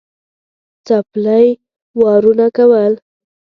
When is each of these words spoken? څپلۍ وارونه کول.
څپلۍ 0.87 1.47
وارونه 2.01 2.45
کول. 2.55 2.93